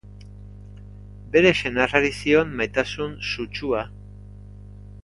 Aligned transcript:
Bere 1.35 1.51
senarrari 1.59 2.11
zion 2.21 2.57
maitasun 2.63 3.15
sutsua. 3.31 3.87